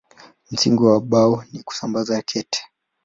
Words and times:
Msingi 0.51 0.83
wa 0.83 0.99
Bao 1.01 1.43
ni 1.53 1.63
kusambaza 1.63 2.21
kete. 2.21 2.63